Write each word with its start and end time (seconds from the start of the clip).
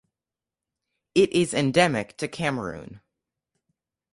It 1.13 1.31
is 1.31 1.53
endemic 1.53 2.17
to 2.17 2.27
Cameroon. 2.27 3.01